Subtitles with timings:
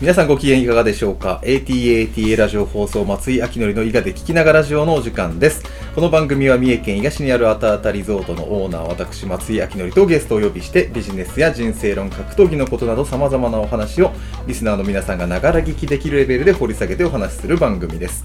[0.00, 5.62] 皆さんご機嫌いかがでしょうか ?ATATA ラジオ放送松井明則の伊賀で聞きながらラジオのお時間です。
[5.94, 14.10] この番組は三重県伊賀市にあるあたあたリゾートのオーナー私松井明則とゲストをお呼びしてビジネスや人生論格闘技のことなど様々なお話を
[14.48, 18.24] リスナーの皆さんがながら聞きできるレベルで掘り下げてお話しする番組です。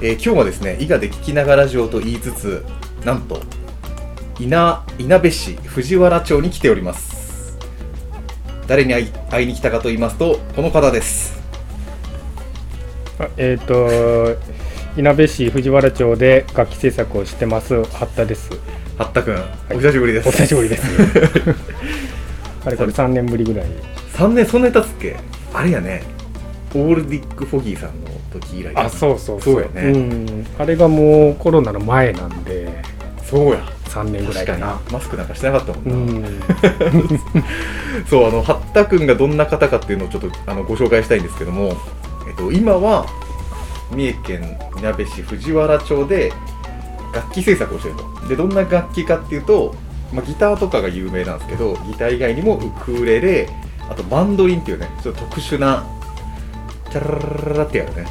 [0.00, 2.64] えー今日はですね伊賀で聞きながらラジオと言いつつ
[3.04, 3.42] なんと
[4.38, 7.27] 稲稲部市藤原町に来ております。
[8.68, 11.40] 誰に会い会いに来たかと言いますとこの方です。
[13.18, 14.36] あえっ、と
[14.96, 18.50] いなべ市藤原町で楽器制作をしてます八田です。
[18.98, 20.28] 八田くん、お久しぶりです。
[20.28, 20.84] お久しぶりです。
[22.66, 23.66] あれこれ3年ぶりぐらい。
[24.12, 25.16] 3年そんなに経つっけ？
[25.54, 26.02] あれやね。
[26.74, 32.68] オールディック・フォギーさんの時以来あそうそうそうそうやねん、あれがもうコロナの前なんで
[33.28, 34.80] そうや3年ぐらいかな。
[34.90, 36.40] マスクなんかしてなかったもうんな、ん。
[38.08, 41.76] そうあの八田くんがどんな方かっていうのをちょっとあのご紹介したいんですけども、
[42.26, 43.06] えっと、今は
[43.90, 46.32] 三重県いなべ市藤原町で
[47.14, 48.28] 楽器制作をしてると。
[48.28, 49.74] でどんな楽器かっていうと、
[50.12, 53.48] まあ、ギターとかが有名なんですけどギター以外にもウクレレ
[53.90, 55.84] あとマンドリンっていうねちょっと特殊な
[56.90, 58.06] チャラララララってやるね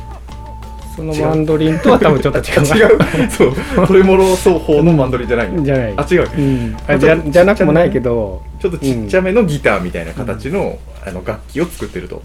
[0.97, 2.65] そのマンドリンとは多分ちょっと違う。
[3.21, 3.29] 違う。
[3.29, 3.87] そう。
[3.87, 5.51] トレモロ奏法のマンドリンじゃない。
[5.51, 5.93] のじゃない。
[5.95, 6.27] あ違う。
[6.35, 8.41] うん、あじゃじゃなくもないけど。
[8.59, 12.23] ちょっとちっちゃめのギターみたいな形の,、あの楽器を作ってると。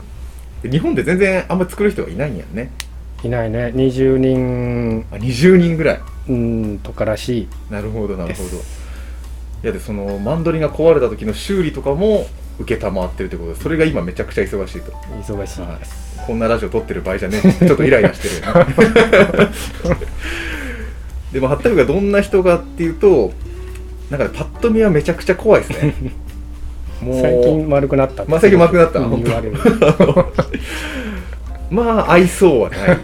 [0.63, 2.71] で日本で全然あんまり作る人がいないんやんね。
[3.23, 3.73] いないね。
[3.77, 5.05] 20人。
[5.13, 6.01] あ20人ぐらい。
[6.31, 7.49] うんとからしい。
[7.71, 8.49] なるほどなるほど。
[8.57, 12.27] いやでそのマンドリンが壊れた時の修理とかも
[12.59, 14.93] 受けたまってるってことでそれが今めちゃくちゃ忙しいと。
[14.93, 16.21] 忙しいです。
[16.27, 17.53] こんなラジオ撮ってる場合じゃねえ。
[17.67, 18.35] ちょっとイライラしてる
[21.33, 23.33] でも八田君がどんな人かっていうと
[24.11, 25.95] なんかねパッと見はめちゃくちゃ怖いですね。
[27.03, 29.01] もう最近丸くなったまあ最近丸くなった。
[31.71, 32.99] まあ愛想はない。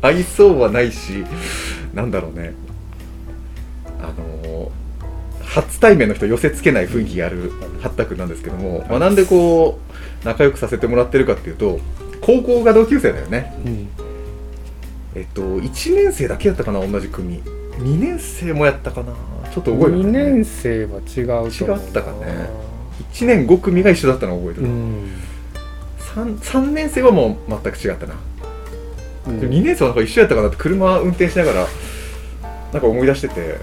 [0.00, 1.24] 愛想はないし
[1.92, 2.54] なんだろうね
[5.62, 9.78] 初対面の人寄せつけない雰囲気がある八田君なんですけども、まあ、なんでこ
[10.22, 11.80] う仲良くさせてもらってるかっていうと
[12.20, 13.54] 高校が同級生だよね。
[13.64, 13.88] うん。
[15.14, 17.42] えっと1年生だけやったかな同じ組。
[17.42, 19.12] 2年生もやったかな。
[19.52, 22.50] ちょっと覚えて2ない、年生は違うと違ったかね。
[23.12, 25.12] 1年5組が一緒だったのを覚えてる、うん、
[25.98, 28.14] 3, 3年生はもう全く違ったな。
[29.28, 29.40] うん。
[29.40, 31.66] 2年生はなんか一緒やったかなって車運転しながら
[32.72, 33.58] なんか思い出してて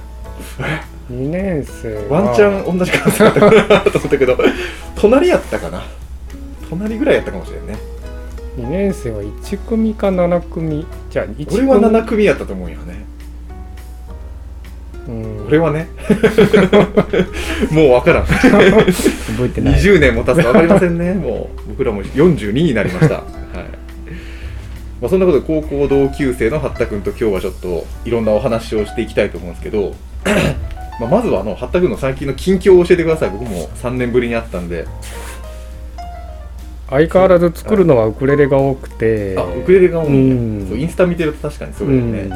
[1.11, 2.21] 2年生は。
[2.21, 4.37] ワンチャン同じ感じだったかなと思ったけど
[4.95, 5.83] 隣やったかな？
[6.69, 7.77] 隣ぐらいやったかもしれんね。
[8.57, 10.85] 2年生は1組か7組。
[11.09, 11.69] じゃあ1組。
[11.69, 13.05] 俺は7組やったと思うよね。
[15.07, 15.87] うん、俺はね。
[17.69, 18.25] もう分からん。
[18.25, 19.79] 覚えてない。
[19.79, 21.13] 20年も経つと分かりませんね。
[21.13, 23.15] もう僕らも42になりました。
[23.21, 23.25] はい。
[25.01, 29.93] まあ、そんなことで高校同級生の八田君と今日はちょっといろんなお話をしていきたいと思うんですけど
[30.99, 33.29] まあまずはあの八田君の最近の近況を教えてください。
[33.29, 34.85] 僕も3年ぶりに会ったんで。
[36.89, 39.35] 相変わらず作るのはウクレレが多くて。
[39.37, 40.59] あウクレレが多いうん。
[40.59, 42.31] ねそうインスタ見てると確かにそうだよね、うん。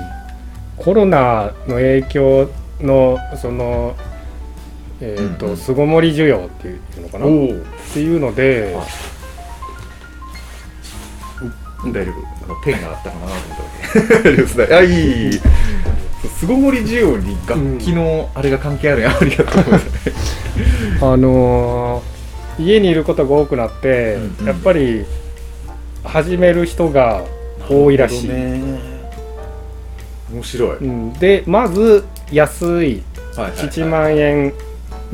[0.78, 2.50] コロナの影響
[2.82, 3.96] のその
[5.02, 5.58] えっ、とうんうん。
[5.58, 7.26] 巣ごもり需要っていうのかな。
[7.26, 7.30] っ
[7.94, 8.74] ていうので。
[8.76, 8.86] はい
[11.86, 12.56] 大丈夫。
[12.66, 14.76] ペンがあったかなと思ったわけ。
[14.76, 15.40] あいい
[16.40, 19.04] 巣ごもり需要に楽器のあれが関係あるん。
[19.04, 19.90] や、ありがとうございます。
[21.02, 22.20] あのー
[22.60, 24.48] 家にいることが多くなって、うんうん。
[24.48, 25.06] やっぱり
[26.04, 27.24] 始める人が
[27.70, 28.80] 多いらしい、ね。
[30.32, 33.04] 面白い、うん、でまず安い
[33.36, 33.68] はいはいはい。
[33.68, 34.54] 7万円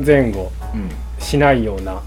[0.04, 0.90] 前後うん。
[1.18, 2.02] しないような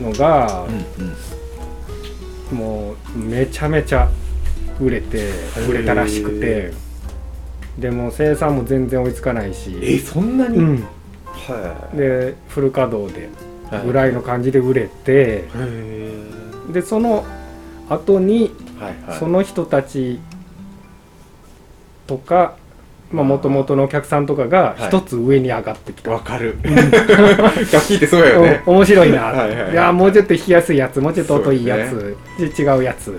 [0.00, 2.58] のがうんうん。
[2.58, 4.08] もうめちゃめちゃ
[4.80, 5.30] 売れて
[5.68, 6.72] 売れたらしくて
[7.78, 10.86] でも生産も全然追いつかないし、えそんなに、うん、
[11.26, 13.28] はでフル稼働でい。
[13.84, 17.24] ぐらいの感じで売れてへえでその
[17.88, 19.18] 後にはいはい。
[19.18, 20.20] その人たち
[22.06, 22.56] とか
[23.12, 24.88] もともとのお客さんとかがはい。
[24.88, 26.58] 一つ上に上がってきた、わかる。
[27.72, 28.62] 楽器ってそうやよね。
[28.66, 29.72] お面白いな、はいはいはい。
[29.72, 33.16] いやもうちょっと弾きやすいやつもうちょっと音いいやつ、で違うやつ、そう。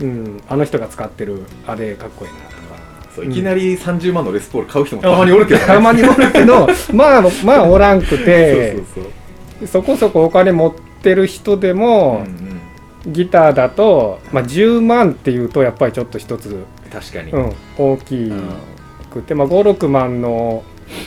[0.00, 2.38] うん、あの人が使ってるあれかっこいいな。
[2.38, 2.65] とか
[3.16, 5.66] そういきなり30万のレスポール買う人もたまにおるけどね。
[5.66, 8.72] たまにおるけど まあまあおらんくて。
[8.72, 9.08] そうそうそ
[9.64, 9.66] う。
[9.66, 13.12] そこそこお金持ってる人でもうん、うん。
[13.12, 18.42] ギターだと、まあ、10万っていうとやっぱりちょっと一つ、確かに、うん、大きうん
[19.12, 20.64] くて、まあ、56万の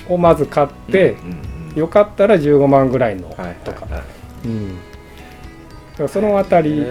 [0.07, 4.47] をまず買って、うんうんよかったら15万ぐらいのはいはいとか、はい。
[4.47, 6.09] うん。
[6.09, 6.85] その辺り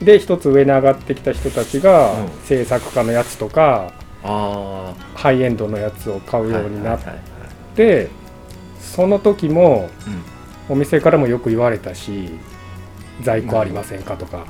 [0.00, 2.28] で一つ上に上がってきた人たちが、うん。
[2.44, 7.00] 制作家のやつとかあハイエンドのやつを買あうようになっ
[7.74, 8.08] て、
[8.80, 10.22] その時もうん。
[10.68, 12.28] お店からもよく言われたし
[13.22, 14.44] 在庫ありませんかとか、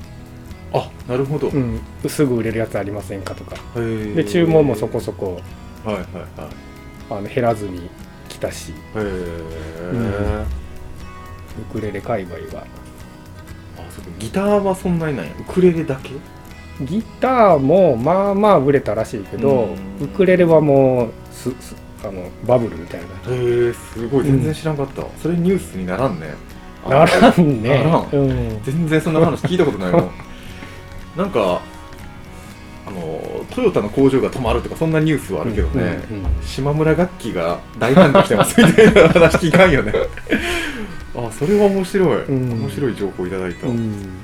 [0.73, 1.79] あなるほど、うん、
[2.09, 3.57] すぐ売れるやつありませんかとか。
[3.75, 5.43] で注文もそこそこ
[5.85, 6.07] はいはいはい。
[7.11, 7.91] あの減らずに
[8.31, 8.73] 来たし。
[8.73, 10.45] へえ、
[11.61, 12.65] ウクレレ界隈は。
[13.77, 14.11] あそうか。
[14.19, 15.29] ギターはそんなにない。
[15.29, 16.13] ウクレレだけ？
[16.83, 20.05] ギターもまあまあ売れたらしいけどうん。
[20.05, 21.75] ウクレレはもうすす
[22.05, 23.07] あのバブルみたいな。
[23.35, 24.25] へえすごい。
[24.25, 26.35] 全然知らんかった、それニュースにならんね。
[26.89, 27.85] ならんね。
[27.85, 28.09] ならん。
[28.13, 28.63] うん。
[28.63, 30.11] 全然そんな話聞いたことないもん
[31.17, 31.61] なんか
[32.87, 39.93] あのトヨタの工場が止まるとかそんなニュースはあるけどね、うんうん島村楽器が大繁盛してますみたいな話聞かんよね。
[41.17, 42.61] あそれは面白い、うん。
[42.61, 44.23] 面白い情報いただいた、うん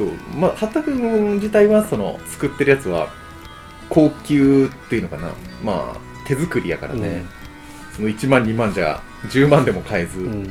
[0.00, 0.08] そう。
[0.34, 3.08] まあ八田君自体はその作ってるやつは
[3.90, 5.30] 高級っていうのかな。
[5.62, 7.24] まあ手作りやからね、
[7.94, 10.44] その1万2万じゃ10万でも買えず、うん。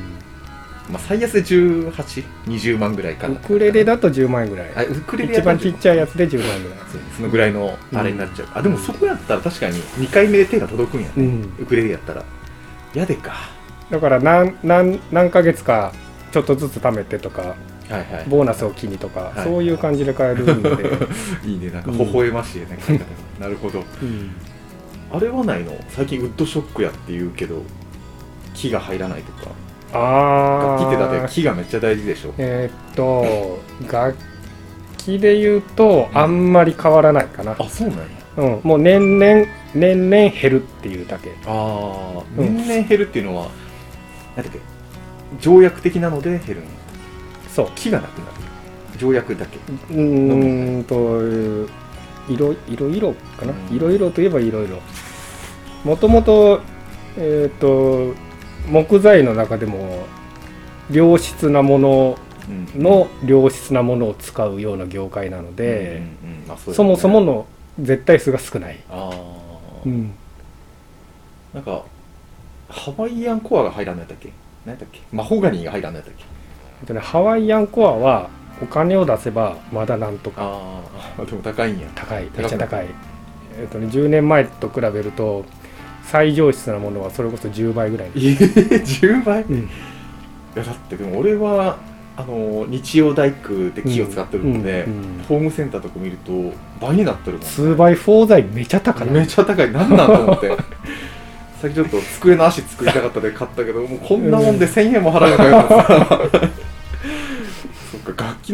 [0.89, 3.35] まあ最安で1820万ぐらいかな。
[3.35, 4.71] ウクレレだと10万円ぐらい。
[4.75, 6.79] あウクレレ一番ちっちゃいやつつで10万円ぐらい。
[7.15, 11.53] そのぐらいのあれになっちゃう、あでもそこやったら確かに2回目で手が届くんやね、うん。
[11.59, 12.23] ウクレレやったら。
[12.93, 13.33] やでか。
[13.89, 15.91] だから何何何ヶ月か
[16.31, 17.55] ちょっとずつ貯めてとか
[17.89, 18.25] はいはい。
[18.27, 20.69] ボーナスを機にとか、はいそういう感じで買えるんで、
[21.45, 21.71] いいね。
[21.71, 23.05] なんか微笑ましいね、買い方。
[23.05, 23.79] がなるほど。
[24.01, 24.31] うん。
[25.11, 25.73] あれはないの？
[25.89, 27.63] 最近ウッドショックやって言うけど
[28.53, 29.49] 木が入らないとか。
[29.91, 32.33] あ楽器ってだってあ木がめっちゃ大事でしょ。
[32.37, 33.59] えーっと
[33.91, 34.15] 楽
[34.97, 38.03] 器で言うとあんまり変わらないかな、あそうなんや。
[38.37, 41.31] うん、もう年々年々減るっていうだけ。
[41.47, 41.51] あ
[42.17, 42.55] あうん。
[42.57, 43.47] 年々減るっていうのは
[44.35, 44.59] 何だっけ？
[45.39, 46.61] 条約的なので減るの？
[47.65, 48.31] そう木がなくなる。
[48.97, 49.57] 条約だけ。
[49.93, 51.21] うーんと
[52.31, 53.75] いろいろいろかな、うん。
[53.75, 54.79] いろいろといえばいろいろ
[55.83, 56.61] もともと
[57.17, 58.13] えっ、と
[58.67, 60.05] 木材の中でも
[60.91, 62.17] 良質なもの
[62.75, 62.81] うん。
[62.81, 66.01] の良質なものを使うような業界なので、
[66.73, 67.45] そもそもの
[67.79, 69.15] 絶対数が少ない、ああ、
[69.85, 70.11] うん、
[71.53, 71.83] なんか
[72.69, 74.31] ハワイアンコアが入らんのやっけ？
[74.65, 74.99] 何やっけ？
[75.11, 76.23] マホガニーが入らんのやったっけ？
[76.81, 78.29] えっとねハワイアンコアは
[78.61, 80.41] お金を出せばまだなんとか。
[80.41, 80.81] あ
[81.17, 81.87] あでも高いんや。
[81.95, 82.87] 高いめっちゃ高い。
[83.59, 85.43] えっとね、10年前と比べると
[86.03, 89.41] 最上質なものはそれこそ10倍ぐらい、ええ10倍？
[89.41, 89.69] いうん。
[90.55, 91.77] やだってでも俺は
[92.17, 96.31] あの日曜大工で木を使ってるので、うんうんホームセンターとか見ると
[96.81, 99.09] 倍になってるもん2倍4材めちゃ高い。
[99.09, 99.71] めちゃ高い。
[99.71, 100.49] なんなんと思って。
[101.61, 106.49] さっきちょっと机の足作りたかったで買ったけどもうこんなもんで1000円も払うのかよ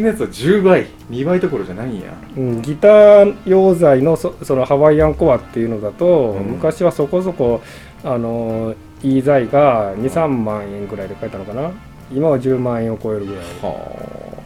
[0.02, 2.12] ってさそっか楽器のやつは10倍2倍どころじゃないんや。
[2.36, 6.44] うん、ギター用材のそそのハワイアンコアっていうのだと、うん。
[6.52, 7.62] 昔はそこそこ
[8.04, 11.70] あのいい材が23万円ぐらいで買えたのかな。
[12.12, 13.44] 今は10万円を超えるぐらい。
[13.62, 14.42] は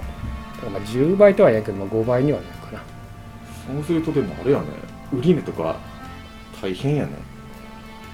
[0.67, 0.71] あ。
[0.71, 2.83] まあ10倍とは言えんけど、まあ、5倍にはなるかな。
[3.75, 4.67] そうするとでもあれやね。
[5.13, 5.77] 売り値とか
[6.61, 7.13] 大変やね。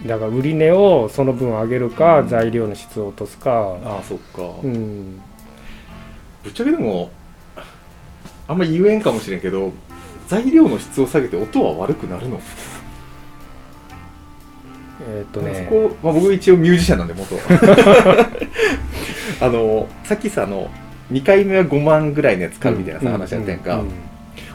[0.06, 2.28] だから売り値をその分上げるか、うん。
[2.28, 3.76] 材料の質を落とすか。
[3.84, 5.20] ああそっか、うん。
[6.42, 7.10] ぶっちゃけでも
[8.48, 9.72] あんま言えんかもしれんけど
[10.28, 12.40] 材料の質を下げて音は悪くなるの、
[15.08, 15.68] えーっとね。
[15.68, 17.36] そこ、まあ、僕一応ミュージシャンなんで元
[19.40, 20.70] あのさっきさあの
[21.12, 23.88] 2回目は5万ぐらいのやつ買うみたいなさ、話やったやんか、うう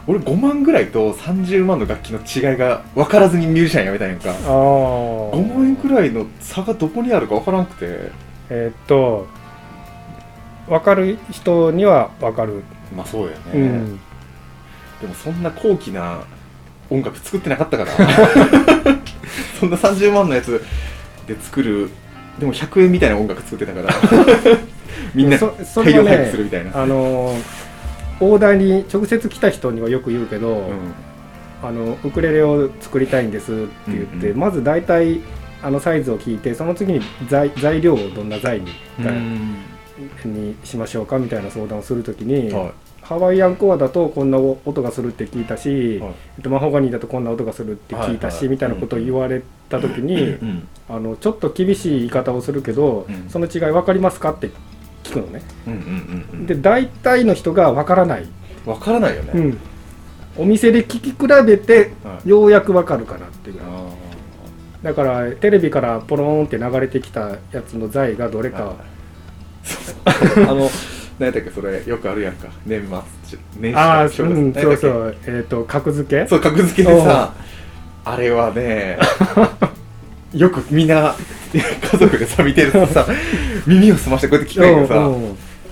[0.06, 4.30] 俺5万ぐらいと30万の楽器の違いが分からずにミュージシャンやめたんやんか。
[4.30, 8.10] ああ5万円くらいの差がどこにあるか分からんくて。
[8.50, 9.26] えーっと
[10.68, 12.62] 分かる人には分かる、
[12.96, 14.00] まあそうやね、うん。
[15.00, 16.24] でもそんな高貴な
[16.90, 17.90] 音楽作ってなかったから。
[19.58, 20.62] そんな30万のやつ
[21.26, 21.90] で作る
[22.38, 23.94] でも100円みたいな音楽作ってたから。
[25.14, 27.36] みんな大量配布するみたいな、あの
[28.20, 30.94] オーダーに直接来た人にはよく言うけど、うん。
[31.62, 34.38] あのウクレレを作りたいんですって言って、うんうん。
[34.40, 35.20] まず大体
[35.62, 38.66] あのサイズを聞いてその次に材材料をどんな材に,、
[40.24, 46.14] にしましょうかみたいな相談をするときに、はハワイアンコアだとこんな音がするって聞いたし、はい。
[46.36, 48.48] えっとマホガニーだとこんな音がするって聞いたし、はいはい。
[48.50, 50.68] みたいなことを言われたときに、い、うん。
[50.88, 54.50] あのちょっと厳しい言い方をするけど、うんその違い分かりますかって
[55.02, 55.42] 聞くのね。
[55.66, 56.46] うんうんうんうん。
[56.46, 58.26] で大体の人が分からない、
[58.64, 59.58] 分からないよね、うん、
[60.38, 62.28] お店で聞き比べてはい。
[62.28, 63.60] ようやく分かるかなっていう。
[63.62, 63.90] あ
[64.82, 68.91] だからテレビからポローンって流れてきたやつの材がどれか、ー
[70.48, 70.70] あの
[71.18, 72.48] 何やったっけそれよくあるやんか。
[72.66, 75.16] 年末年始ああ、正うん、月そうそう。
[75.26, 76.22] えっ、と格付け？
[76.22, 77.32] けそう格付けでさ
[78.04, 78.98] あれはね
[80.34, 81.14] よくみんな
[81.52, 83.06] 家族でさ見てるとさ
[83.66, 84.94] 耳を澄ましてこうやって聞くんやけどさ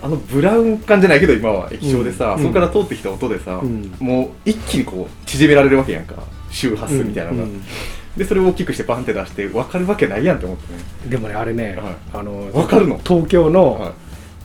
[0.02, 3.92] あのブラウン管じゃないけど今は液晶でさ、うんそこから通ってきた音でさ、うん。
[3.98, 6.14] もう一気にこう縮められるわけやんか。
[6.50, 7.62] 周波数みたいなのが、うん
[8.16, 10.80] でそれを大きくしてバンって出して分かるわけないやんって思ってね。
[11.08, 11.96] でもねあれね、はい。
[12.14, 12.98] あのわかるの？
[13.04, 13.92] 東京の、はい。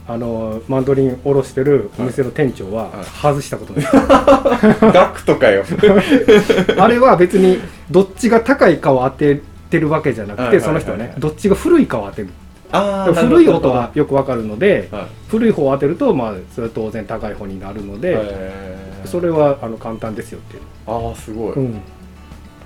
[0.08, 3.06] あのマンドリン卸してるお店の店長ははい。
[3.06, 3.84] 外したことない、
[4.94, 5.64] ダックとかよ。
[6.78, 9.42] あれは別にどっちが高いかを当て
[9.72, 10.84] てるわけじゃなくて、はいはいはいはい。
[10.84, 12.30] その人はねどっちが古いかを当てる。
[12.72, 15.04] あー古い音はよくわかるので、はい。
[15.28, 19.08] 古い方を当てるとまあそれは当然高い方になるので、へー。
[19.08, 21.80] それはあの簡単ですよっていう、ああすごい、うん、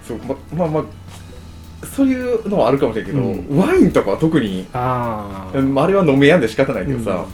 [0.09, 3.57] そうままあまあそういうのはあるかもしれんけど、うん。
[3.57, 7.25] ワインとかは特にああうんあれは飲めやんで仕方ないけどさ、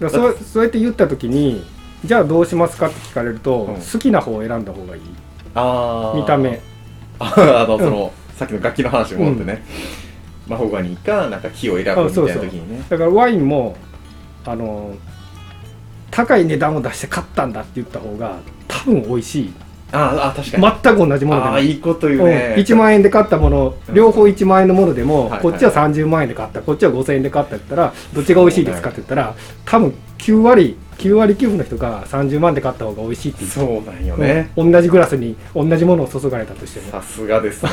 [0.00, 1.64] だからそうそうやって言った時に
[2.04, 3.74] じゃあどうしますかって聞かれると、うん。
[3.74, 5.02] 好きな方を選んだ方がいい。
[5.54, 6.20] あー。
[6.20, 6.60] 見た目。
[7.18, 9.64] ああのその、さっきの楽器の話に戻ってね、
[10.48, 12.84] マホガニーかなんか木を選ぶみたいな時にね。
[12.88, 13.76] だからワインも
[14.44, 14.94] あの
[16.10, 18.38] 高い値段を出して買ったんだって言った方が
[18.68, 19.52] 多分美味しい
[19.94, 21.58] あーあー確かに、全く同じものでも。
[21.58, 23.94] いいこと言うね、うん、1万円で買ったものうん。
[23.94, 29.34] 両方1万円のものでも、はいこっちは30万円で買ったこっちは5000円で買ったって言ったらどっちが美味しいですかって言ったら
[29.64, 34.72] 多分9割9割9分の人が30万で買った方が美味しいって言ってそうなんよね、うん。
[34.72, 36.90] 同じグラスに同じものを注がれたとしても。
[36.92, 37.70] さすがですね。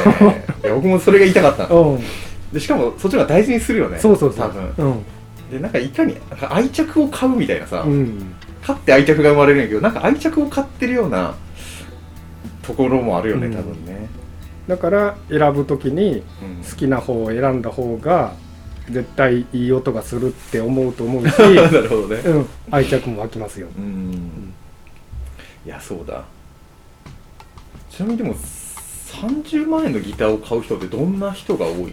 [0.63, 1.81] 僕もそれが言いたかったの。
[1.95, 2.03] うん。
[2.51, 3.97] でしかもそっちが大事にするよね。
[3.99, 4.47] そうそうそう。
[4.47, 4.73] 多分。
[4.77, 5.03] うん。
[5.51, 8.33] でなんかいかになんか愛着を買うみたいなさ、うん。
[8.65, 11.35] 買って愛着が生まれるんやけどなんか愛着を買ってるような
[12.61, 13.53] ところもあるよねうん。
[13.53, 14.09] 多分ね、
[14.67, 16.63] だから選ぶ時にうん。
[16.63, 18.33] 好きな方を選んだ方が
[18.89, 22.15] 絶対いい音がするって思うと思うし、 なるほどね。
[22.25, 23.67] うん、愛着も湧きますよ。
[23.77, 24.53] うん。
[25.65, 26.23] いやそうだ。
[27.89, 31.89] ちなみにでも30万円のギターを買う人ってどんな人が多いの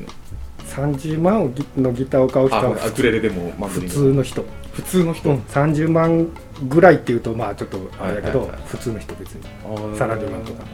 [0.69, 4.45] ？30万のギターを買う人あはアクレレでも普通の人。
[4.73, 6.29] 普通の人、うん、30万
[6.63, 8.69] ぐらいっていうとまあちょっとあれだけど、はいはいはい。
[8.69, 9.43] 普通の人別に。
[9.97, 10.65] サラリーマンとか。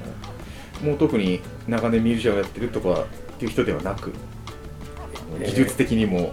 [0.83, 3.07] もう特に長年ミュージシャンをやってるとかっ
[3.39, 4.13] ていう人ではなく
[5.41, 5.47] えー。
[5.47, 6.33] 技術的にも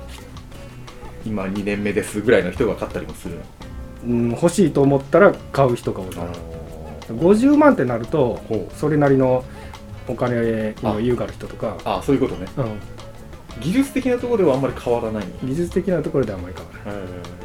[1.25, 3.39] 今2年目ですぐらいの人が買ったりもする
[4.03, 6.08] うん、欲しいと思ったら買う人が多い。
[6.17, 6.51] あ
[7.13, 8.41] 50万ってなると
[8.75, 9.43] それなりの
[10.08, 12.48] お金に余裕がある人とか、あそういうことね。
[12.58, 12.62] う
[13.60, 15.25] ん、技術的なところではあんまり変わらない。
[15.43, 17.03] 技術的なところではあんまり変わらない。
[17.03, 17.40] あ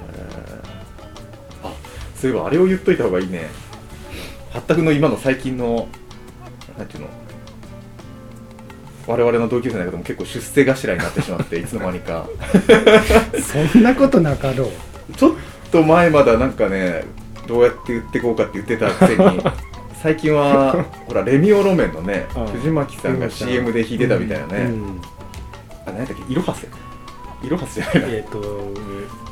[2.17, 3.49] そういえばあれを言っといた方がいいね。
[4.53, 5.89] 八択の今の最近の
[6.79, 7.09] なんていうの。
[9.07, 12.27] 我々の同級生の中でも結構出世頭になってしまっていつの間にか。
[13.73, 15.13] そんなことなかろう。
[15.15, 15.35] ちょっ
[15.71, 17.05] と前まだなんかね
[17.47, 19.41] どうやって言ってこうかって言ってたくせに
[20.03, 22.47] 最近はほらレミオロメンのねうん。
[22.47, 25.01] 藤巻さんが CM で弾いてたみたいなね、うん。
[25.87, 26.67] あ何やっけイロハス
[27.45, 28.09] イロハスじゃないな。
[28.09, 28.75] えっ、と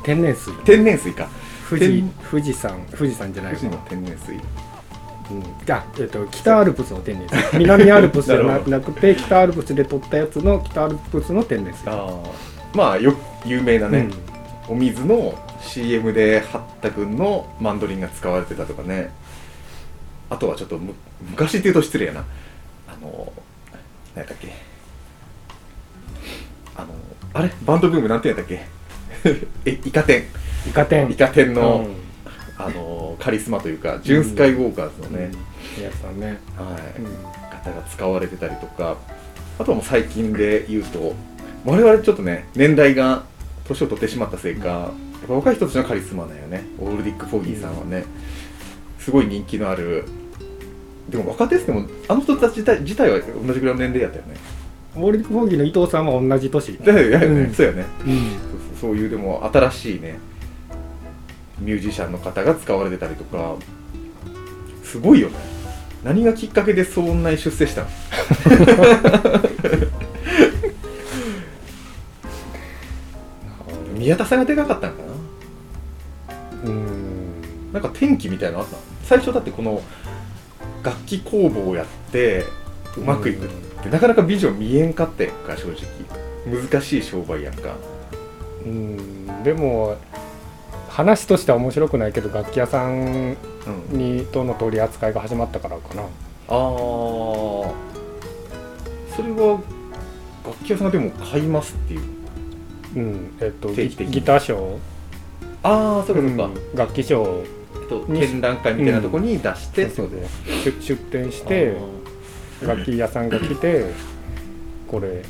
[0.03, 0.53] 天然水。
[0.63, 1.27] 天然水か
[1.67, 4.33] 富士天富士山富士山じゃない富士のわ天然水。
[4.33, 5.43] うん、
[5.73, 7.57] あ、えっと北アルプスの天然水。
[7.57, 11.89] 南アルプスじゃななくて北アルプスで取ったやつの北アルプスの天然水。
[11.89, 12.13] ああ
[12.75, 14.09] まあよ有名なね、
[14.69, 14.75] うん。
[14.75, 19.11] お水の CM で八田君のマンドリンが使われてたとかね。
[20.29, 20.93] あとはちょっとむ
[21.31, 22.23] 昔っていうと失礼やな。
[22.87, 23.31] あの
[24.15, 24.53] 何やったっけ。
[26.75, 26.87] あの
[27.33, 27.51] あれ？
[27.63, 28.65] バンドブームなんて言うんだっけ？
[29.65, 30.23] えイカ天
[30.67, 31.09] イカ天。
[31.09, 31.95] イカ天の、うん。
[32.57, 35.31] あのカリスマというかジュン・スカイウォーカーズのね、
[36.13, 36.19] うん。
[36.19, 37.35] ね、はい、うん。
[37.65, 38.97] 方が使われてたりとか。
[39.57, 41.15] あとはもう最近で言うと
[41.63, 43.23] 我々ちょっとね年代が
[43.67, 46.65] 年を取ってしまったせいかやっぱ若い人たちのカリスマだよね。
[46.79, 48.03] オールディック・フォギーさんはね、
[48.99, 50.03] すごい人気のある。
[51.09, 54.35] でも若手ですけどもあの人たち自体は同じぐらいの年齢やったよね。
[54.95, 56.77] オールディック・フォーギーの伊藤さんは同じ年。
[56.79, 57.53] だよね、うん。
[57.53, 57.85] そうよね。
[58.05, 58.13] うん。
[58.13, 58.19] そう
[58.81, 60.19] そうそういうでも新しいね
[61.59, 63.55] ミュージシャンの方が使われてたりとか
[64.83, 65.35] すごいよね。
[66.03, 67.87] 何がきっかけでそんなに出世したの？
[73.97, 75.01] 宮田さんがでかかったのか
[76.63, 76.69] な？
[76.69, 77.41] うん。
[77.73, 78.81] なんか転機みたいなのあったの？
[79.03, 79.81] 最初だってこの
[80.83, 82.45] 楽器工房をやって
[82.97, 83.49] うまくいくっ
[83.81, 85.75] てなかなかビジョン見えんかったやんか正直。
[86.45, 87.75] 難しい商売やんか。
[88.63, 89.43] うん。
[89.43, 89.97] でも
[90.95, 93.35] 話としては面白くないけど楽器屋さん
[93.91, 93.97] うん。
[93.97, 96.03] にとの取り扱いが始まったからかな。
[96.03, 96.07] ああ
[96.47, 97.73] そ
[99.17, 99.59] れは
[100.45, 102.01] 楽器屋さんがでも買いますっていう？
[102.95, 103.89] うんえっとギ
[104.21, 104.77] ターショー。
[105.63, 107.43] ああそうかそうか、うん楽器賞
[107.81, 110.19] えっと展覧会みたいなとこに出して、そうそう
[110.63, 111.75] 出出店して
[112.61, 113.91] 楽器屋さんが来て
[114.87, 115.23] これ売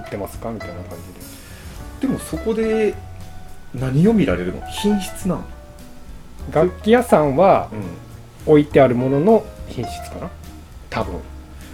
[0.00, 0.50] ってますか？
[0.50, 0.96] みたいな感
[2.00, 2.06] じで。
[2.06, 2.94] でもそこで
[3.74, 4.60] 何を見られるの？
[4.66, 5.44] 品質なの、
[6.52, 7.70] 楽器屋さんは
[8.46, 10.30] う置いてあるものの品質かな？
[10.90, 11.14] 多分。
[11.16, 11.20] ん、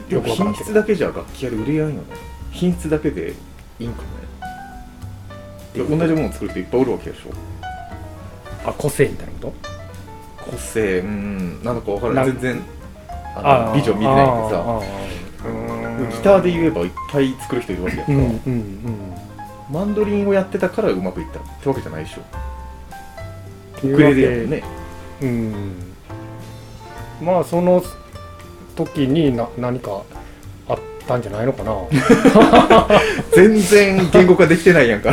[0.09, 2.03] でも品質だけじゃ楽器屋で売れやんよね
[2.53, 3.35] 品質だけで
[3.81, 4.09] いいんかね？
[5.75, 7.31] で同じもの作る人いっぱいおるわけでしょ？
[8.69, 9.53] あ個性みたいなこ
[10.45, 10.51] と？
[10.53, 11.01] 個性。
[11.01, 12.63] うんなんだか分からなないん全然
[13.37, 14.83] あのビジョン見てないけどさ。
[16.11, 18.13] ギターで言えばいっぱい作る人いるわけやか。
[18.13, 19.15] ら、うんうんうん
[19.71, 22.23] マンドリンをやってたからうまくいったってわけじゃないでしょ。
[23.79, 24.63] っていうウクレレやもんね。
[25.23, 25.75] うん。
[27.21, 27.83] まあその
[28.77, 30.03] 時にな何か
[30.69, 31.75] あったんじゃないのかな。
[33.35, 35.11] 全然言語化できてないやんか。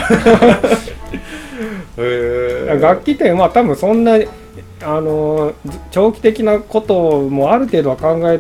[1.98, 2.82] へー。
[2.82, 4.18] 楽器店は多分そんな
[4.84, 8.40] あのず長期的なこともある程度は考え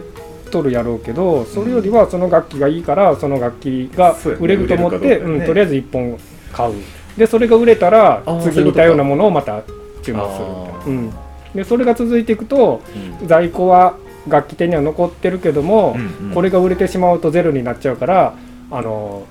[0.55, 6.17] とるやろうけどそれよりはその楽器がいいからその楽器が売れると思って、うんとりあえず1本
[6.53, 6.75] 買う。
[7.17, 9.63] でそれが売れたら次似たようなものをまた
[10.01, 10.85] 注文するみたいな。
[10.85, 11.13] うん、
[11.55, 12.81] でそれが続いていくと
[13.21, 13.27] うん。
[13.27, 13.97] 在庫は
[14.27, 15.95] 楽器店には残ってるけども、
[16.33, 18.33] これが売れてしまうとゼロになっちゃうから
[18.71, 19.27] あの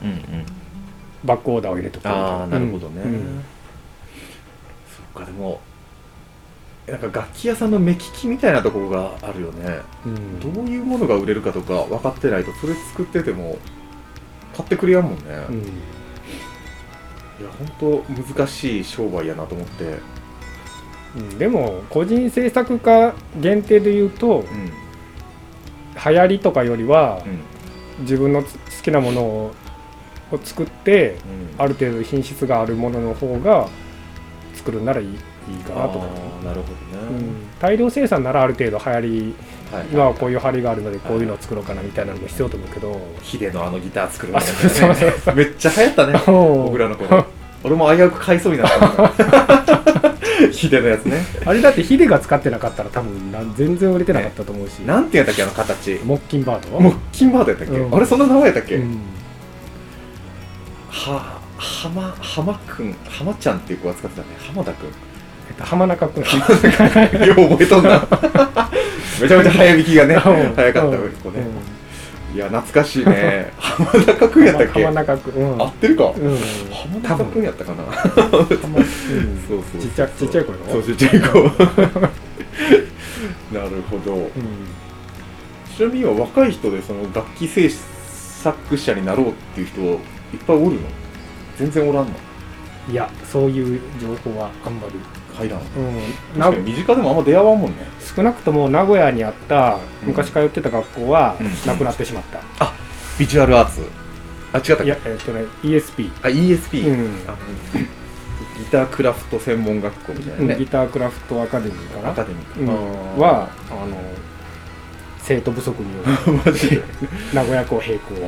[1.24, 3.02] バックオーダーを入れとくああなるほどね、
[5.14, 5.60] そっかでも
[6.86, 9.80] なんか楽器屋さんの目利きみたいなところがあるよね。
[10.04, 10.40] うん。
[10.54, 13.58] どういうものが売れるかとか分かってないとそれ作ってても
[14.54, 15.56] 買ってくれやんもんね、うん。
[15.56, 15.60] い
[17.42, 17.50] や
[17.80, 19.98] 本当難しい商売やなと思って。
[21.16, 21.38] うん。
[21.38, 24.70] でも個人制作家限定で言うとうん
[26.06, 27.22] 流行りとかよりは
[27.98, 28.02] うん。
[28.04, 29.54] 自分のつ好きなものを
[30.32, 31.16] を作って
[31.56, 31.62] うん。
[31.62, 33.68] ある程度品質があるものの方が
[34.52, 39.34] 作るならいいいいかなと思う、あーなるほどね、うん、大量生産ならある程度流行り
[39.72, 46.12] はい今はこういう張りがあるのでこういうのを作ろうかなみたいなのも必要と思うけど、ヒデのあのギター作るあそうそうそうそめっちゃ流行ったね。
[46.26, 47.24] 僕僕らの頃。
[47.64, 50.12] 俺も危うく買いそうになった
[50.52, 51.24] ヒデのやつね。
[51.46, 55.98] あれだってヒデが使ってなかったら多分なん全然売れてなかったと思うし、なんてやったっけあの形。
[56.04, 56.78] モッキンバード？
[56.78, 57.94] モッキンバードやったっけ、うん。
[57.94, 58.98] あれそんな名前やったっけ、うん。
[60.90, 64.28] ははまはまくんはまちゃんっていう子が使ってたね。
[64.38, 64.88] 浜田くん
[65.48, 66.22] えっと浜中君。
[67.26, 68.06] よう覚えとんな。
[69.20, 71.46] めちゃめちゃ早弾きがね早かったうん子ね、
[72.34, 73.52] いや懐かしいね。
[73.58, 75.34] 浜中くんやったっけ、浜中君。
[75.34, 75.62] うん。
[75.62, 76.38] 合ってるか、うん。
[76.72, 77.84] 浜中くんやったかな？
[77.84, 78.84] 浜うん
[79.48, 79.80] そうそう。
[79.80, 81.38] ちっちゃちっちゃいそうちっちゃい子
[83.52, 84.14] なるほど。
[84.14, 84.30] うん。
[85.76, 89.98] ちなみには若い人でその楽器制作者になろうっていう人いっ
[90.46, 90.80] ぱいおるの
[91.58, 92.10] 全然おらんの？
[92.90, 94.94] いやそういう情報はあんまり、
[95.36, 95.80] 階段う
[96.36, 97.76] ん、な確かに身近でもあんま出会わんもんね。
[98.16, 101.46] 少なくとも名古屋にあった昔通ってた学校はうん。
[101.66, 102.40] なくなってしまった、
[103.18, 103.82] ビジュアルアーツ。
[104.52, 104.84] あ違ったっけ？
[104.84, 106.94] いやえっとね ESP、あ ESP、うん。
[107.26, 107.36] あの
[108.58, 110.56] ギタークラフト専門学校みたいなね。
[110.58, 112.10] ギタークラフトアカデミーかな？
[112.10, 112.70] アカデミうん。
[112.70, 113.18] あー。
[113.20, 113.96] はあの
[115.18, 116.02] 生徒不足によ
[116.46, 116.70] マジ？
[116.76, 116.84] る
[117.32, 118.18] 名古屋校並行へ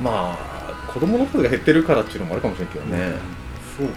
[0.00, 0.02] ー。
[0.02, 3.12] まあ子供の数が減ってるからっていうのもあるかもしれんけどね、
[3.78, 3.92] そうか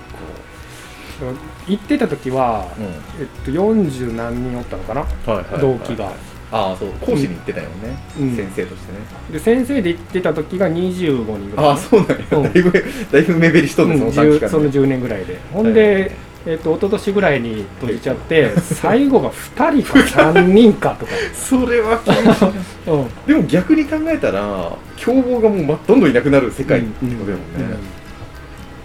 [1.68, 2.86] 行ってた時は、うん。
[2.86, 2.90] え
[3.24, 5.02] っと、40何人おったのかな？
[5.02, 5.62] はいはいはい。
[5.62, 6.12] 同期が。
[6.50, 8.36] ああそう講師に行ってたよね、うん。
[8.36, 9.00] 先生としてね。
[9.34, 11.66] で先生で行ってた時が25人ぐらい。
[11.68, 12.44] ああそうなんや、うん。
[12.44, 12.72] だいぶ
[13.12, 15.38] だいぶ目減りしとんね、うんその短期間10そので10年ぐらいで。
[15.52, 16.16] ほんで、
[16.46, 22.48] えっと一昨年ぐらいに閉じちゃって最後が2人か3人かとか、 それは厳しい
[22.90, 23.08] うん。
[23.28, 27.44] でも逆に考えたら凶暴がもうまどんどんいなくなる世界ってことだよね、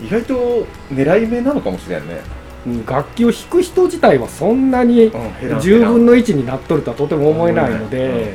[0.03, 2.21] 意外と狙い目なのかもしれんね、
[2.67, 8.27] うん楽器を弾く人自体はそんなにうん減らん10分の1になっとるとはとても思えないので、うんうんへ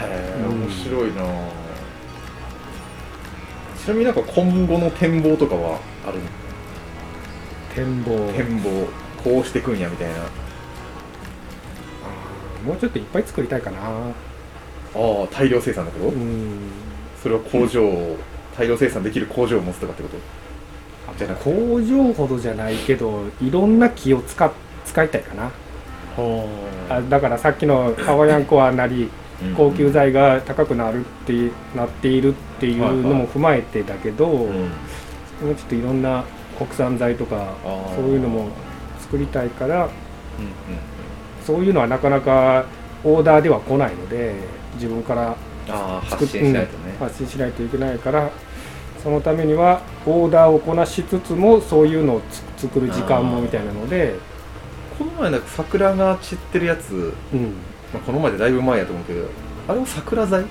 [0.00, 0.62] えうん。
[0.62, 1.22] 面白いな。
[3.76, 6.24] ちなみになんか今後の展望とかはあるの？
[7.74, 8.32] 展望。
[8.32, 8.86] 展望。
[9.22, 10.14] こうしてくんやみたいな。
[12.64, 13.78] もうちょっといっぱい作りたいかな。
[13.80, 14.12] あ
[14.94, 16.70] あ大量生産だけど、うん。
[17.22, 18.16] それは工場を
[18.56, 20.16] 大量生産できる工場を持つとかってこと？
[21.18, 24.52] じゃなくて工場ほどじゃないけどいろんな木を使っ
[24.84, 25.50] 使いたいかな。
[26.88, 29.10] あだからさっきのハワイアンコアなり
[29.56, 34.52] 高級材が高くなるってなっているっていうのも踏まえてだけど、うん。
[34.52, 36.24] もうちょっといろんな
[36.56, 37.54] 国産材とか
[37.96, 38.48] そういうのも
[39.00, 39.90] 作りたいからうん。
[41.44, 42.66] そういうのはなかなか
[43.02, 44.34] オーダーでは来ないので
[44.74, 45.36] 自分から
[45.66, 48.30] 作っ発信しないとね、うん発信しないといけないから
[49.02, 52.20] そのためにはオーダーをこなしつつもそういうのを
[52.56, 54.14] つ作る時間もみたいなので、
[54.98, 57.54] この前なんか桜が散ってるやつ、うん、
[57.92, 59.28] まあ、この前でだいぶ前やと思うけど
[59.68, 60.44] あれは桜材？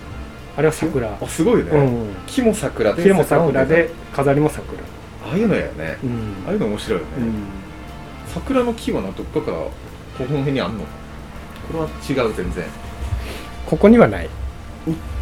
[0.56, 4.80] あれは桜、あすごいね、うん、木も桜で木も桜で飾りも桜、
[5.26, 6.36] ああいうのやね、うん。
[6.46, 7.34] ああいうの面白いよね、うん。
[8.28, 9.72] 桜の木はなどっかからこ
[10.20, 10.84] の辺にあんの
[11.72, 12.66] これは違う全然
[13.66, 14.30] ここにはない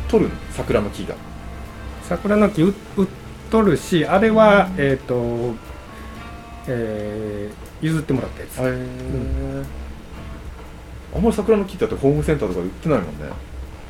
[0.09, 0.35] 取るの？
[0.51, 1.15] 桜の木が。
[2.03, 3.07] 桜の木売売っ
[3.49, 5.53] とるしあれは、えっ、と、
[6.67, 9.65] えー譲ってもらったやつ、へえ、
[11.15, 13.25] あんまり桜の木ってだってホームセンターとかで売ってないもんね。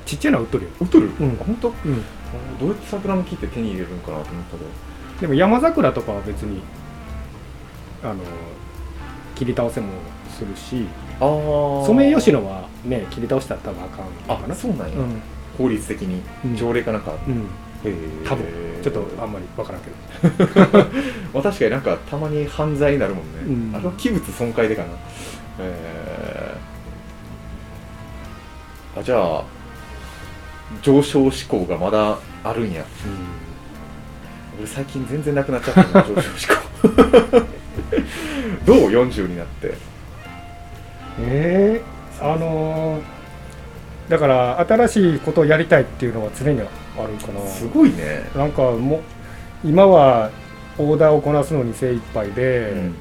[0.06, 1.32] ちっちゃいのは売っとるよ、売っとる、うん。
[1.42, 1.70] あ本当？
[1.70, 2.02] うん、
[2.60, 4.70] どうやって桜の木って手に入れるのかなと思ったけど。
[5.20, 6.62] でも山桜とかは別に
[8.02, 8.24] あの
[9.36, 9.90] 切り倒せも
[10.30, 10.88] するし。
[11.20, 11.28] ああ
[11.86, 14.54] ソメイヨシノはね切り倒したら多分あかんのかな。
[14.54, 15.22] あそうなんや、うん
[15.58, 16.56] 法律的にうん。
[16.56, 17.48] 条例かなんか、うん、
[18.26, 18.46] 多分。
[18.82, 19.96] ちょっとあんまり分からんけど。
[21.34, 23.76] まあ確かになんかたまに犯罪になるもんね、うん。
[23.76, 24.90] あれは器物損壊でかな。
[25.60, 29.44] えー、あじゃあ
[30.82, 32.84] 上昇志向がまだあるんや。
[34.58, 36.56] 俺最近全然なくなっちゃったな 上昇志向。
[38.66, 39.74] どう？40になって。
[41.20, 41.82] ええ
[42.22, 43.21] あのー
[44.12, 46.70] だから新しいことをやりたいっていうのは常にある
[47.26, 47.48] かな。
[47.48, 49.00] すごいね、なんかもう
[49.64, 50.30] 今は
[50.78, 52.96] オーダーをこなすのに精一杯で、うん。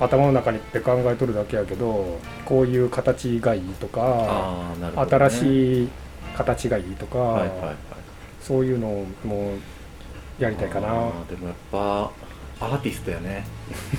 [0.00, 5.88] 頭の中にって考えとるだけやけどこういう形がいいとか、ね、新しい
[6.34, 7.76] 形がいいとか、はいはいはい。
[8.40, 9.52] そういうのをも
[10.40, 10.88] うやりたいかな。
[11.28, 12.10] でもやっぱ
[12.60, 13.44] アーティストやね。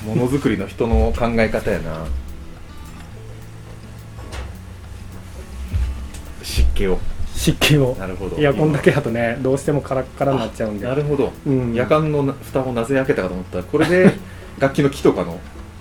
[0.03, 2.05] ものづくりの人の考え方やな
[6.51, 6.99] 湿気を。
[7.33, 7.95] 湿気を。
[7.97, 8.37] なるほど。
[8.37, 10.85] エアコンだけだとねどうしてもカラッカラになっちゃうんで。
[10.85, 11.73] なるほど、うん。
[11.73, 14.11] 夜間の蓋をなぜ開けたかと思ったらこれで
[14.59, 15.35] 楽器の木とかのっ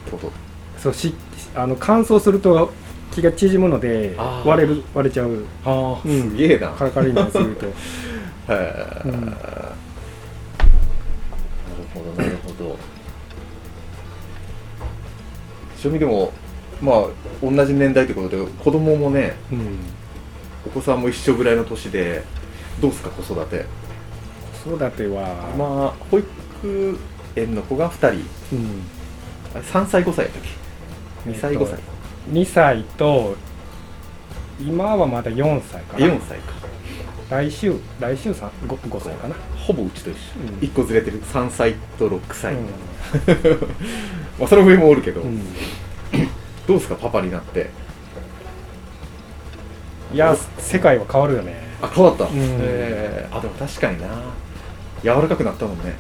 [0.05, 0.33] てこと。
[0.79, 1.15] そうし
[1.55, 2.73] あの乾燥すると
[3.13, 5.45] 気が縮むので割れる割れちゃう。
[5.65, 6.31] ああ、うん。
[6.31, 6.69] すげえな。
[6.69, 7.67] カラカラにすぎると。
[7.67, 7.71] へ
[8.49, 9.13] え、うん。
[9.13, 9.35] なる
[11.93, 12.79] ほどなるほど。
[15.81, 16.33] ちなみにでも
[16.81, 17.05] まあ
[17.43, 19.79] 同じ年代ってことで子供もねうん
[20.67, 22.23] お子さんも一緒ぐらいの年で
[22.81, 23.65] どうすか子育て？
[24.65, 26.99] 子育ては、まあ保育
[27.37, 27.97] 園の子が2
[28.51, 28.57] 人。
[28.57, 28.83] うん、
[29.55, 30.43] あれ3歳5歳やったっ
[31.25, 31.79] け？2歳5歳、
[32.33, 33.37] 2歳と
[34.61, 36.07] 今はまだ4歳かな。
[36.07, 36.53] 4歳か。
[37.31, 40.59] 来週来週 5, 5歳かな、ほぼうちと一緒、うん。
[40.59, 41.23] 1個ずれてる。
[41.23, 42.59] 3歳と6歳、う
[44.39, 45.41] まあその上もおるけど、んうん。
[46.67, 47.71] どうですかパパになって？
[50.13, 51.55] いや世界は変わるよね。
[51.81, 52.29] あ変わった、ん。
[52.35, 53.37] えー。
[53.37, 54.09] あでも確かにな。
[55.03, 55.97] 柔らかくなったもんね。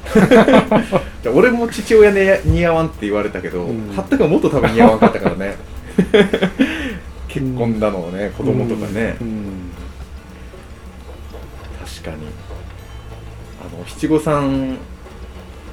[1.35, 3.97] 俺も父親ね似合わんって言われたけど、うん。
[3.97, 5.57] はったくんもっと多分似合わんかったからね。
[7.29, 9.71] 結婚だのね子供とかね、うん。
[11.87, 12.27] 確かに。
[13.61, 14.77] あの七五三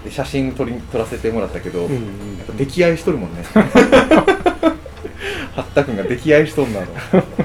[0.05, 1.97] で写真撮り撮らせてもらったけど、うんうん。
[2.37, 3.43] やっぱ溺愛しとるもんね
[5.57, 6.87] はったくんが溺愛しとんなの。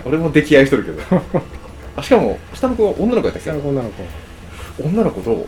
[0.05, 1.22] 俺も溺愛しとるけど。
[1.96, 3.51] あしかも下の子は女の子やったっけ？
[3.51, 4.03] 下の子女の子。
[4.85, 5.46] 女の子どう？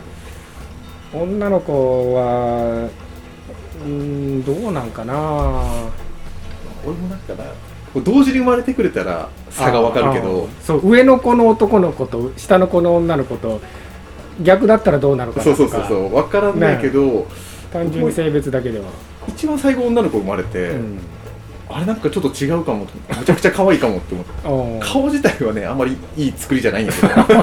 [1.13, 2.87] 女の子は
[3.85, 5.13] うんどうなんかな。
[6.85, 7.43] 俺もなんかな
[8.03, 13.61] 同時に生まれてくれたら差がわかるけあどあそう上の子の男の子と下の子の女の子と
[14.41, 17.25] 逆だったらどうなるかなそうそうそうそう分からないけど、
[17.71, 18.85] 単純に性別だけでは、
[19.29, 20.99] 一番最後女の子生まれて、うん
[21.67, 24.85] あれなんかちょっと違うかもとめちゃくちゃ可愛いかもって思って。
[24.85, 27.07] 顔自体はねあんまりいい作りじゃないんやけど。
[27.15, 27.33] なんか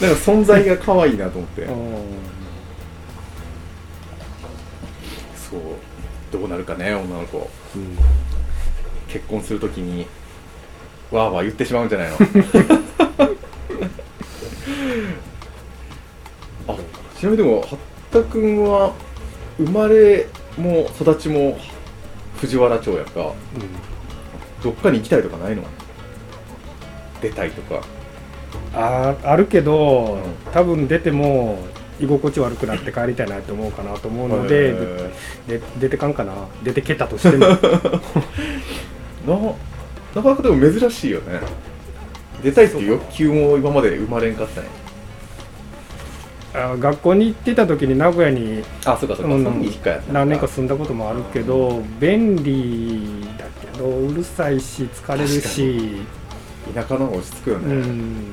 [0.00, 1.66] 存在が可愛いなと思って。
[5.36, 5.60] そう。
[6.32, 7.48] どうなるかね女の子。
[7.76, 7.96] うん。
[9.08, 10.06] 結婚するときに
[11.10, 12.16] わーわー言ってしまうんじゃないの。
[16.66, 16.76] あ
[17.18, 17.78] ちなみにでも八
[18.10, 18.92] 田君は
[19.58, 20.26] 生まれ
[20.58, 21.56] も育ちも
[22.44, 23.04] 藤原町やん。
[23.06, 23.32] か
[24.62, 25.62] どっかに行きたいとかないの？
[27.22, 27.82] 出たいとか。
[28.74, 30.14] あーあるけど
[30.46, 30.52] うん。
[30.52, 31.58] 多分出ても
[32.00, 34.72] 居心地悪くなって帰りたいなと思うかなと思うので、へ
[35.48, 36.32] で出てかんかな。
[36.62, 37.46] 出てけたとしても。
[37.46, 38.00] ー
[39.26, 39.36] な
[40.14, 41.40] なかなかでも珍しいよね。
[42.42, 44.66] 出たいっていう欲求も今まで生まれんかったね
[46.54, 49.28] あ学校に行ってた時に名古屋にあそうかそうか、
[50.12, 56.02] 何年か住んだこともあるけど便利だけどうるさいし疲れるし。
[56.72, 58.24] 田舎の方が落ち着くようね、ん。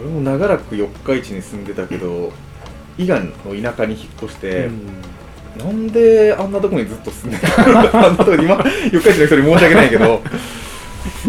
[0.00, 2.32] 俺も長らく四日市に住んでたけど
[2.96, 4.70] 伊賀の田舎に引っ越して、
[5.58, 7.66] なんであんなとこにずっと住んでた？
[7.66, 10.22] の あんなとこに今四日市の人に申し訳ないけど。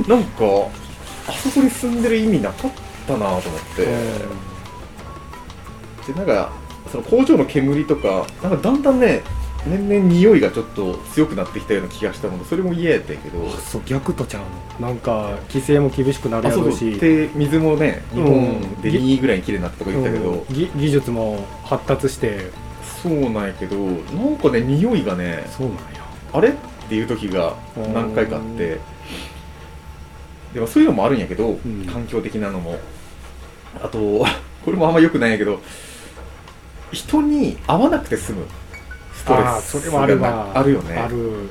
[0.07, 0.35] なんか
[1.27, 2.71] あそこに住んでる意味なかっ
[3.07, 3.41] たなと思っ
[3.75, 3.87] て、
[6.07, 6.51] でなんか
[6.91, 9.21] その工場の煙とかなんかだんだんね
[9.65, 12.37] 年々匂いがちょっと強くなってきたような気がしたの。
[12.37, 13.47] でそれも嫌やったんやけど。
[13.47, 14.87] あそう逆とちゃうの。
[14.89, 16.99] なんか規制も厳しくなるやろし。
[16.99, 22.51] で水もね日うん本で2位ぐらいに綺麗になったとか言ったけど、うんぎ技術も発達して。
[23.01, 25.83] そうなんやけどなんかね匂いがねそうなんや。
[26.33, 26.51] あれっ
[26.89, 27.55] ていう時が
[27.93, 28.79] 何回かあって。
[30.53, 31.85] でもそういうのもあるんやけど、ん。
[31.85, 32.77] 環境的なのも。
[33.81, 34.25] あと
[34.63, 35.61] これもあんま良くないんやけど
[36.93, 38.45] 人に会わなくて済む
[39.13, 40.95] ストレスそれはあるわあるよね。
[40.97, 41.49] ある。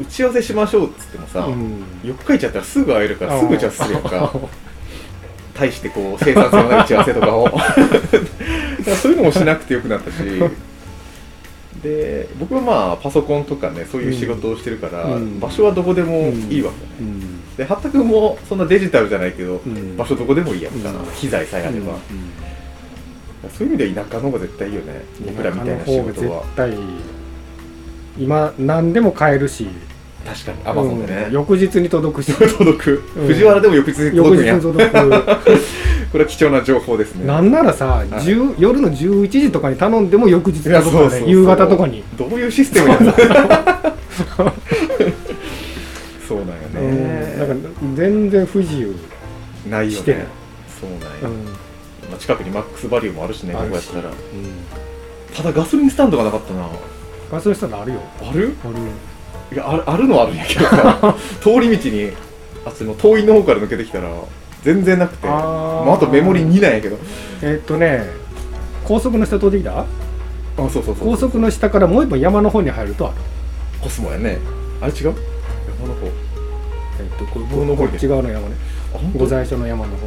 [0.00, 1.82] 打ち合わせしましょうっつってもさ、うん。
[2.04, 4.10] 四日市やったらすぐ会えるからすぐ打ち合わせするやんか。
[4.24, 4.32] あ
[5.54, 7.48] 対してこう生産性のない打ち合わせとかを。
[9.02, 10.16] そういうのもしなくてよくなったし。
[11.82, 15.40] で僕はまあパソコンとかねそういう仕事をしてるから、うん。
[15.40, 17.56] 場所はどこでもいいわけね、うん。
[17.56, 19.96] で八田君もそんなデジタルじゃないけど、うん。
[19.96, 21.06] 場所どこでもいいやんかな、うん。
[21.16, 22.46] 機材さえあれば、うん
[23.50, 25.02] そういう意味では田舎の方が絶対いいよね。
[25.26, 26.42] 僕らみたいな仕事は。
[26.42, 26.74] 絶対
[28.18, 29.68] 今何でも買えるし。
[30.26, 30.58] 確かに。
[30.64, 31.32] アマゾンでね、うん。
[31.32, 32.32] 翌日に届くし。
[32.58, 33.26] 届く、うん。
[33.26, 34.58] 藤原でも翌日に翌届くんや。
[34.58, 34.92] 日に届く。
[36.12, 37.26] これは貴重な情報ですね。
[37.26, 38.08] なんならさ、い。
[38.08, 41.10] 10夜の11時とかに頼んでも翌日いや届くそうそうそう。
[41.10, 43.14] からね夕方とかに、どういうシステムやね
[46.26, 46.90] そうなんようん。
[46.96, 48.94] ね、なんか全然不自由、
[49.70, 50.26] ないよしてないね
[50.80, 51.65] そうなんや、うん
[52.10, 54.10] まあ、近くにマックスバリューもあるしねここやったら。
[55.34, 56.68] ただガソリンスタンドがなかったな。
[57.30, 58.00] ガソリンスタンドあるよ。
[58.20, 58.54] ある？
[58.64, 58.80] あるよ。
[59.52, 62.10] いやあるあるのはあるんやけどさ 通り道に
[62.64, 64.08] あその遠いの方から抜けてきたら
[64.62, 65.28] 全然なくて。
[65.28, 65.84] あー。
[65.84, 66.96] まあ、あとメモリ2なんやけど。
[67.42, 68.04] えーっとね
[68.84, 69.80] 高速の下通ってきた？
[69.80, 69.84] あ
[70.56, 73.16] そうそうそう高速の下からもう一本山の方に入るとある。
[73.82, 74.38] コスモやね。
[74.80, 75.14] あれ違う？
[75.80, 76.06] 山の方。
[76.98, 77.88] えーっとここの方に。
[77.90, 78.54] こっち側の山ね。
[79.16, 80.06] 御在所の山のあ方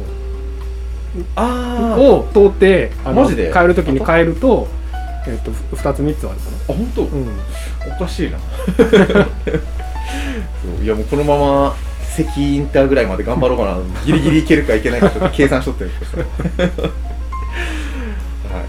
[1.36, 3.52] を通ってあのマジで？
[3.52, 4.68] 帰るときに帰ると,、
[5.26, 7.28] えーっと2つ3つあるかあ本当、な、うん、
[7.94, 8.38] おかしいな。
[10.62, 11.74] そういやもうこのまま
[12.16, 13.78] 関インターぐらいまで頑張ろうかな。
[14.04, 16.28] ギリギリいけるかいけないかちょっと計算しとったんですけどさ
[18.54, 18.64] はい。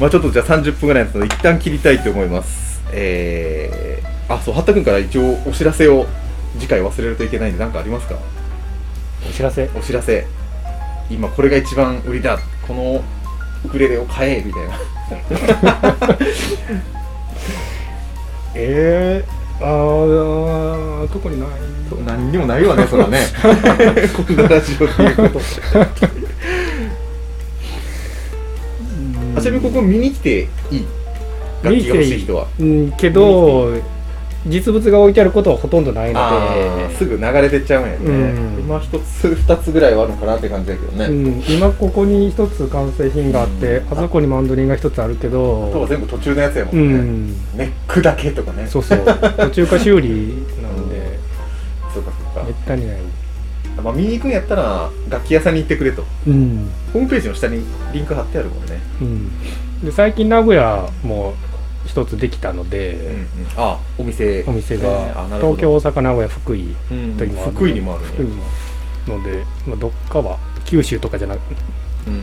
[0.00, 2.82] まあちょっとじゃあ30分ぐらいのやつので一旦切りたいと思います。
[2.92, 6.06] えー、あそう八田君から一応お知らせを
[6.58, 8.16] 次回忘れるといけないんで何かありますか？
[9.28, 9.70] お知らせ。
[9.76, 10.26] お知らせ
[11.10, 12.38] 今これが一番売りだ。
[12.66, 13.02] この
[13.64, 14.74] ウクレレを買えみたいな。
[18.54, 21.48] えー、あー特にない。
[22.06, 23.20] 何にもないわねそらね。
[24.16, 25.40] こんなラジオっていうこと。
[29.36, 30.84] あちなみにここ見に来ていい？
[31.62, 32.46] 楽器が欲しい人は。
[32.58, 33.72] うんけど
[34.46, 36.20] 実物が置いてあることはほとんどないの
[36.88, 36.94] で。
[36.96, 38.60] すぐ流れてっちゃうんやね、うん。
[38.60, 43.92] 今一つ二つぐらいはあるのかなって感じだけどね、うん、今ここに一つ完成品があって、うん。
[43.92, 47.58] あそこにマンドリンが一つあるけあとはど全部途中のやつやもうんね、ん。
[47.58, 48.66] ネックだけとかね。
[48.66, 48.98] そうそう。
[49.36, 51.18] 途中化修理なので。
[51.94, 52.96] そうかそうめったにない。
[53.76, 56.04] か、まあ、見に行くんやったら楽器屋さんに行ってくれと。
[56.26, 61.34] うん、ホームページの下にリンク貼ってあるもんね、うん、で最近名古屋も
[61.86, 63.16] 一つできたので、
[63.56, 65.12] あお店お店が、ね。
[65.14, 65.56] あなるほど。
[65.56, 66.74] 東京大阪名古屋福井。
[66.90, 67.16] うん。
[67.16, 68.08] と今福井にもあるね。
[68.14, 71.40] 福井ので、まあ、どっかは九州とかじゃなく
[72.06, 72.22] うんうん。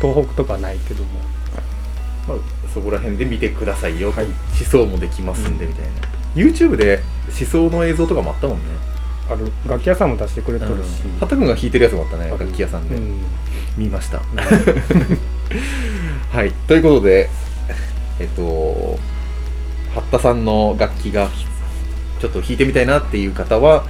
[0.00, 1.10] 東北とかはないけども。
[2.28, 2.38] まあ、
[2.72, 4.24] そこら辺で見てくださいよ、はい。
[4.24, 4.34] 思
[4.68, 5.90] 想もできますんでみたいな、
[6.34, 8.64] YouTube で思想の映像とかもあったもんね。
[9.30, 9.52] ある。
[9.66, 13.20] 楽器屋さんも出してくれとるし、畑君が弾いてるやつもあったね楽器屋さんで、うん。
[13.76, 14.20] 見ました。
[16.30, 16.52] はい。
[16.66, 17.28] ということで
[18.20, 18.98] えっと
[19.94, 21.28] 八田さんの楽器が
[22.20, 23.84] ちょっと弾いてみたいなっていう方は、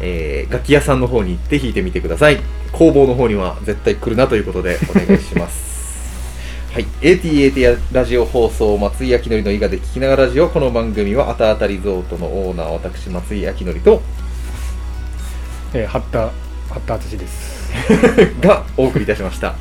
[0.00, 2.38] えー楽器屋さんの方に行って弾いてみてください。
[2.72, 5.66] 工房の方には絶対来るなということでお願いします。
[6.72, 14.02] はい、ATAT ラジオ放送松井明則の伊賀で聞きながらラジオこの番組はあたあたリゾートのオーナー私松井明則と
[15.72, 16.30] えー、八田
[16.68, 17.56] 八田敦です。
[18.40, 19.54] がお送りいたしました